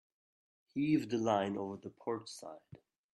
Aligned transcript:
Heave 0.73 1.09
the 1.11 1.19
line 1.19 1.55
over 1.55 1.77
the 1.77 1.91
port 1.91 2.27
side. 2.27 2.57